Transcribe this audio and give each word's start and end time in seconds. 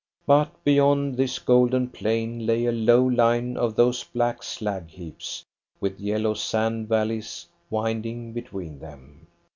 But 0.25 0.63
beyond 0.63 1.15
this 1.15 1.37
golden 1.37 1.89
plain 1.89 2.47
lay 2.47 2.65
a 2.65 2.71
low 2.71 3.05
line 3.05 3.55
of 3.55 3.75
those 3.75 4.03
black 4.03 4.41
slag 4.41 4.89
heaps, 4.89 5.45
with 5.79 5.99
yellow 5.99 6.33
sand 6.33 6.87
valleys 6.89 7.45
winding 7.69 8.33
between 8.33 8.79
them. 8.79 9.27